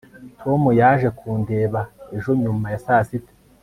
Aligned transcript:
tom 0.41 0.61
yaje 0.79 1.07
kundeba 1.17 1.81
ejo 2.15 2.31
nyuma 2.41 2.65
ya 2.73 2.79
saa 2.85 3.03
sita 3.09 3.33